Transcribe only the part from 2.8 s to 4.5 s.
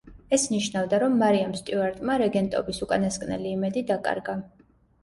უკანასკნელი იმედი დაკარგა.